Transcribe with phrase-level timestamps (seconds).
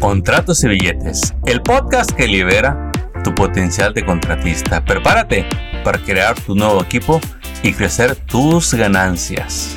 [0.00, 2.92] Contratos y Billetes, el podcast que libera
[3.24, 4.84] tu potencial de contratista.
[4.84, 5.44] Prepárate
[5.82, 7.20] para crear tu nuevo equipo
[7.64, 9.76] y crecer tus ganancias.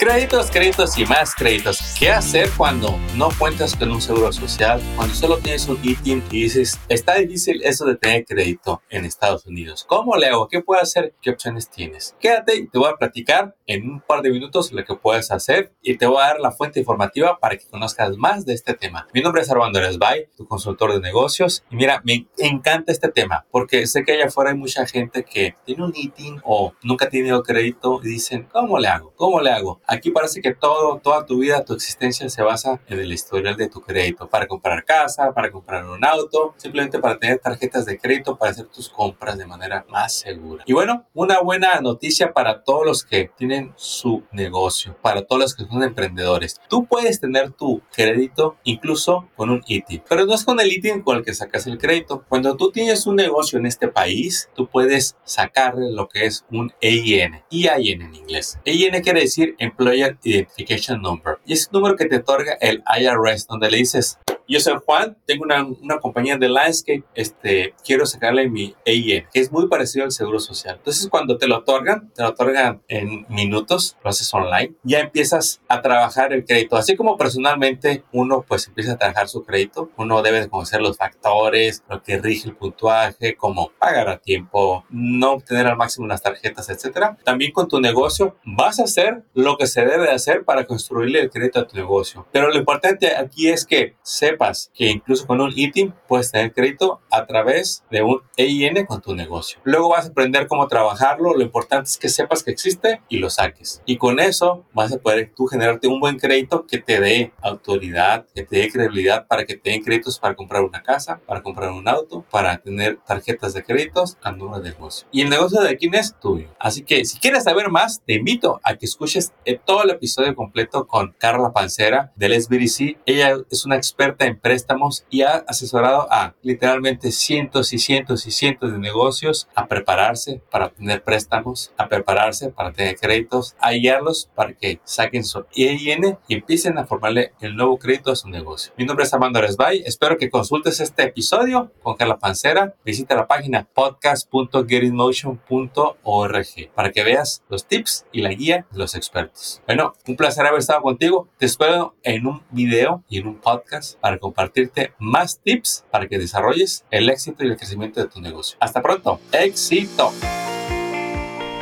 [0.00, 1.94] Créditos, créditos y más créditos.
[1.98, 4.80] ¿Qué hacer cuando no cuentas con un seguro social?
[4.96, 9.44] Cuando solo tienes un ITIN y dices, está difícil eso de tener crédito en Estados
[9.44, 9.84] Unidos.
[9.86, 10.48] ¿Cómo le hago?
[10.48, 11.12] ¿Qué puedo hacer?
[11.20, 12.16] ¿Qué opciones tienes?
[12.18, 15.74] Quédate y te voy a platicar en un par de minutos lo que puedes hacer
[15.82, 19.06] y te voy a dar la fuente informativa para que conozcas más de este tema.
[19.12, 21.62] Mi nombre es Armando Eresbay, tu consultor de negocios.
[21.70, 25.56] Y mira, me encanta este tema porque sé que allá afuera hay mucha gente que
[25.66, 29.12] tiene un ITIN o nunca ha tenido crédito y dicen, ¿cómo le hago?
[29.14, 29.82] ¿Cómo le hago?
[29.92, 33.68] Aquí parece que todo, toda tu vida, tu existencia se basa en el historial de
[33.68, 38.38] tu crédito para comprar casa, para comprar un auto, simplemente para tener tarjetas de crédito
[38.38, 40.62] para hacer tus compras de manera más segura.
[40.64, 45.54] Y bueno, una buena noticia para todos los que tienen su negocio, para todos los
[45.56, 46.60] que son emprendedores.
[46.68, 51.02] Tú puedes tener tu crédito incluso con un ITIN, pero no es con el ITIN
[51.02, 52.24] con el que sacas el crédito.
[52.28, 56.72] Cuando tú tienes un negocio en este país, tú puedes sacarle lo que es un
[56.80, 58.60] EIN, EIN en inglés.
[58.64, 61.38] EIN quiere decir Employer Identification Number.
[61.46, 64.18] Y es un número que te otorga el IRS, donde le dices,
[64.50, 69.38] yo soy Juan, tengo una, una, compañía de landscape, este, quiero sacarle mi EIN, que
[69.38, 70.74] es muy parecido al seguro social.
[70.78, 75.60] Entonces, cuando te lo otorgan, te lo otorgan en minutos, lo haces online, ya empiezas
[75.68, 76.76] a trabajar el crédito.
[76.76, 80.96] Así como personalmente uno pues empieza a trabajar su crédito, uno debe de conocer los
[80.96, 86.22] factores, lo que rige el puntuaje, como pagar a tiempo, no obtener al máximo las
[86.22, 87.16] tarjetas, etcétera.
[87.24, 91.20] También con tu negocio vas a hacer lo que se debe de hacer para construirle
[91.20, 92.26] el crédito a tu negocio.
[92.32, 94.39] Pero lo importante aquí es que sepas
[94.72, 99.14] que incluso con un ITIN puedes tener crédito a través de un EIN con tu
[99.14, 99.60] negocio.
[99.64, 101.34] Luego vas a aprender cómo trabajarlo.
[101.34, 103.82] Lo importante es que sepas que existe y lo saques.
[103.84, 108.26] Y con eso vas a poder tú generarte un buen crédito que te dé autoridad,
[108.34, 111.70] que te dé credibilidad para que te den créditos para comprar una casa, para comprar
[111.72, 115.06] un auto, para tener tarjetas de créditos a nuevo negocio.
[115.12, 116.48] Y el negocio de quién es tuyo.
[116.58, 119.32] Así que si quieres saber más, te invito a que escuches
[119.66, 122.98] todo el episodio completo con Carla Pancera del SBDC.
[123.04, 128.30] Ella es una experta en préstamos y ha asesorado a literalmente cientos y cientos y
[128.30, 134.30] cientos de negocios a prepararse para obtener préstamos, a prepararse para tener créditos, a guiarlos
[134.34, 138.72] para que saquen su EIN y empiecen a formarle el nuevo crédito a su negocio.
[138.76, 139.82] Mi nombre es Armando Aresbay.
[139.84, 142.74] Espero que consultes este episodio con Carla Pancera.
[142.84, 149.62] Visita la página podcast.getinmotion.org para que veas los tips y la guía de los expertos.
[149.66, 151.28] Bueno, un placer haber estado contigo.
[151.38, 156.18] Te espero en un video y en un podcast para compartirte más tips para que
[156.18, 158.56] desarrolles el éxito y el crecimiento de tu negocio.
[158.58, 159.20] Hasta pronto.
[159.30, 160.12] Éxito.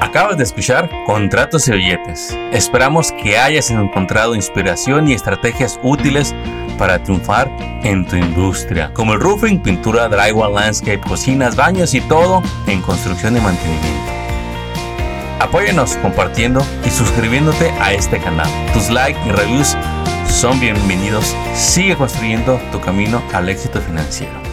[0.00, 2.34] Acabas de escuchar Contratos y Billetes.
[2.50, 6.34] Esperamos que hayas encontrado inspiración y estrategias útiles
[6.78, 7.54] para triunfar
[7.84, 13.36] en tu industria, como el roofing, pintura, drywall, landscape, cocinas, baños y todo en construcción
[13.36, 14.12] y mantenimiento.
[15.38, 18.48] Apóyanos compartiendo y suscribiéndote a este canal.
[18.72, 19.76] Tus likes y reviews
[20.38, 21.34] son bienvenidos.
[21.52, 24.47] Sigue construyendo tu camino al éxito financiero.